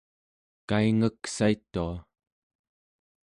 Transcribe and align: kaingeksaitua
kaingeksaitua 0.69 1.95